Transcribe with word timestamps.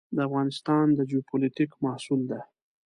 د 0.15 0.17
افغانستان 0.27 0.85
د 0.97 0.99
جیوپولیټیک 1.11 1.71
محصول 1.83 2.21
ده. 2.31 2.39